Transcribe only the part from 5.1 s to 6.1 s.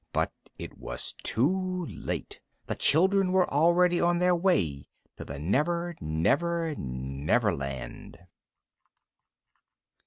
to the Never